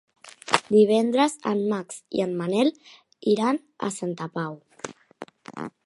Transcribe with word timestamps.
Divendres 0.75 1.35
en 1.51 1.61
Max 1.73 1.99
i 2.19 2.23
en 2.25 2.35
Manel 2.41 2.73
iran 3.35 3.63
a 3.89 3.93
Santa 4.01 4.31
Pau. 4.39 4.61